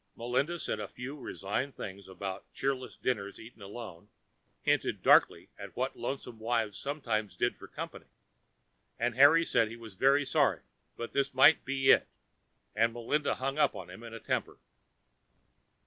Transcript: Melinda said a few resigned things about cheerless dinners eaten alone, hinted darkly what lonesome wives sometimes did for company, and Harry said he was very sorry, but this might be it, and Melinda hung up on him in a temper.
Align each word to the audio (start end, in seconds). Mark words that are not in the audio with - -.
Melinda 0.15 0.57
said 0.57 0.79
a 0.79 0.87
few 0.87 1.15
resigned 1.15 1.75
things 1.77 2.07
about 2.07 2.51
cheerless 2.51 2.97
dinners 2.97 3.39
eaten 3.39 3.61
alone, 3.61 4.09
hinted 4.63 5.03
darkly 5.03 5.49
what 5.75 5.95
lonesome 5.95 6.39
wives 6.39 6.75
sometimes 6.75 7.35
did 7.37 7.55
for 7.55 7.67
company, 7.67 8.07
and 8.97 9.13
Harry 9.13 9.45
said 9.45 9.67
he 9.67 9.75
was 9.77 9.93
very 9.93 10.25
sorry, 10.25 10.63
but 10.97 11.13
this 11.13 11.35
might 11.35 11.63
be 11.63 11.91
it, 11.91 12.07
and 12.75 12.93
Melinda 12.93 13.35
hung 13.35 13.59
up 13.59 13.75
on 13.75 13.91
him 13.91 14.01
in 14.01 14.11
a 14.11 14.19
temper. 14.19 14.57